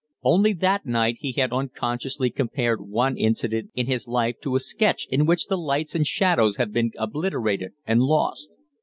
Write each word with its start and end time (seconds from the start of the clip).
Only 0.23 0.53
that 0.53 0.87
night 0.87 1.17
he 1.19 1.33
had 1.33 1.53
unconsciously 1.53 2.31
compared 2.31 2.81
one 2.89 3.15
incident 3.15 3.69
in 3.75 3.85
his 3.85 4.07
life 4.07 4.37
to 4.41 4.55
a 4.55 4.59
sketch 4.59 5.05
in 5.11 5.27
which 5.27 5.45
the 5.45 5.57
lights 5.59 5.93
and 5.93 6.07
shadows 6.07 6.57
have 6.57 6.71
been 6.71 6.89
obliterated 6.97 7.73
and 7.85 8.01
lost. 8.01 8.49